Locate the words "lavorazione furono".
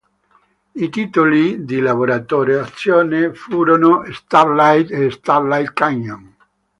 1.79-4.03